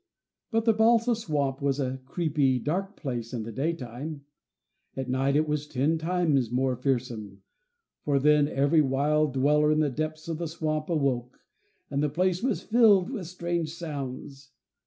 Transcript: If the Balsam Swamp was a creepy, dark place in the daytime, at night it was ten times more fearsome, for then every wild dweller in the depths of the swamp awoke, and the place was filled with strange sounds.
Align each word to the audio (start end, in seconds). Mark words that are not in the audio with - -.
If 0.51 0.65
the 0.65 0.73
Balsam 0.73 1.13
Swamp 1.13 1.61
was 1.61 1.79
a 1.79 1.99
creepy, 2.05 2.57
dark 2.57 2.95
place 2.97 3.33
in 3.35 3.43
the 3.43 3.51
daytime, 3.51 4.25
at 4.97 5.07
night 5.11 5.35
it 5.35 5.47
was 5.47 5.67
ten 5.67 5.99
times 5.99 6.49
more 6.49 6.75
fearsome, 6.75 7.43
for 8.03 8.17
then 8.17 8.47
every 8.47 8.81
wild 8.81 9.35
dweller 9.35 9.71
in 9.71 9.79
the 9.79 9.91
depths 9.91 10.27
of 10.27 10.39
the 10.39 10.47
swamp 10.47 10.89
awoke, 10.89 11.41
and 11.91 12.01
the 12.01 12.09
place 12.09 12.41
was 12.41 12.63
filled 12.63 13.11
with 13.11 13.27
strange 13.27 13.75
sounds. 13.75 14.49